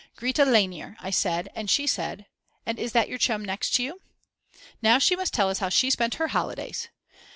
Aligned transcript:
Grete 0.15 0.43
Lainer 0.47 0.95
I 0.99 1.11
said 1.11 1.49
and 1.53 1.69
she 1.69 1.85
said: 1.85 2.25
And 2.65 2.79
is 2.79 2.91
that 2.93 3.07
your 3.07 3.19
chum 3.19 3.45
next 3.45 3.77
you? 3.77 4.01
Now 4.81 4.97
she 4.97 5.15
must 5.15 5.31
tell 5.31 5.47
us 5.51 5.59
how 5.59 5.69
she 5.69 5.91
spent 5.91 6.15
her 6.15 6.29
holidays. 6.29 6.87